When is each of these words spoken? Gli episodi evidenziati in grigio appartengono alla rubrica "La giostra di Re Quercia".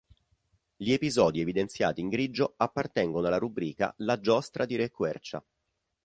Gli 0.77 0.91
episodi 0.93 1.41
evidenziati 1.41 2.01
in 2.01 2.09
grigio 2.09 2.55
appartengono 2.57 3.27
alla 3.27 3.37
rubrica 3.37 3.93
"La 3.97 4.19
giostra 4.19 4.65
di 4.65 4.75
Re 4.75 4.89
Quercia". 4.89 5.45